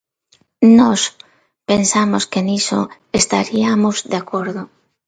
Nós 0.79 1.01
pensamos 1.69 2.23
que 2.31 2.41
niso 2.47 2.79
estariamos 3.21 3.95
de 4.11 4.17
acordo. 4.23 4.61